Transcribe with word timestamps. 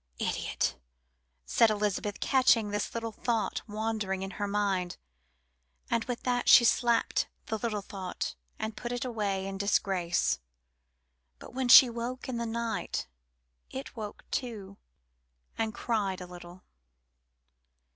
"Idiot!" 0.17 0.79
said 1.45 1.69
Elizabeth, 1.69 2.19
catching 2.19 2.71
this 2.71 2.95
little 2.95 3.11
thought 3.11 3.61
wandering 3.67 4.23
in 4.23 4.31
her 4.41 4.47
mind, 4.47 4.97
and 5.91 6.05
with 6.05 6.23
that 6.23 6.49
she 6.49 6.65
slapped 6.65 7.27
the 7.45 7.59
little 7.59 7.83
thought 7.83 8.33
and 8.57 8.75
put 8.75 8.91
it 8.91 9.05
away 9.05 9.45
in 9.45 9.59
disgrace. 9.59 10.39
But 11.37 11.53
when 11.53 11.67
she 11.67 11.87
woke 11.87 12.27
in 12.27 12.37
the 12.37 12.47
night, 12.47 13.05
it 13.69 13.95
woke, 13.95 14.25
too, 14.31 14.79
and 15.55 15.71
cried 15.71 16.19
a 16.19 16.25
little. 16.25 16.63